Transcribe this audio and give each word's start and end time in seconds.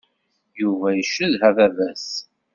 Yuba 0.61 0.87
icedha 1.01 1.47
baba-s. 1.57 2.07